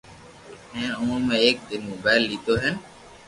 ھين 0.71 0.89
اومون 0.99 1.21
۾ 1.33 1.43
ايڪ 1.43 1.57
دن 1.69 1.81
موبائل 1.91 2.21
ليدو 2.31 2.53
ھين 2.63 2.75